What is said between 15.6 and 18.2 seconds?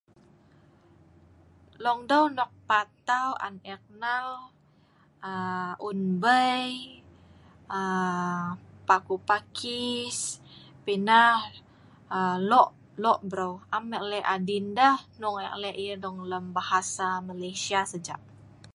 lek lem bahasa Malaysia saja